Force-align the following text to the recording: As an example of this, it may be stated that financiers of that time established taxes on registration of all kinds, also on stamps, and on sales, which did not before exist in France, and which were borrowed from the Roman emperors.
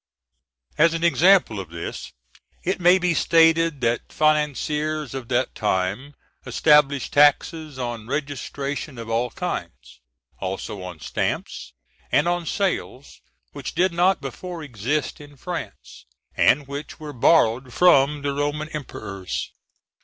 As 0.79 0.95
an 0.95 1.03
example 1.03 1.59
of 1.59 1.69
this, 1.69 2.11
it 2.63 2.79
may 2.79 2.97
be 2.97 3.13
stated 3.13 3.81
that 3.81 4.11
financiers 4.11 5.13
of 5.13 5.27
that 5.27 5.53
time 5.53 6.15
established 6.43 7.13
taxes 7.13 7.77
on 7.77 8.07
registration 8.07 8.97
of 8.97 9.11
all 9.11 9.29
kinds, 9.29 9.99
also 10.39 10.81
on 10.81 10.99
stamps, 10.99 11.73
and 12.11 12.27
on 12.27 12.47
sales, 12.47 13.21
which 13.51 13.75
did 13.75 13.93
not 13.93 14.21
before 14.21 14.63
exist 14.63 15.21
in 15.21 15.37
France, 15.37 16.07
and 16.35 16.67
which 16.67 16.99
were 16.99 17.13
borrowed 17.13 17.71
from 17.71 18.23
the 18.23 18.33
Roman 18.33 18.69
emperors. 18.69 19.51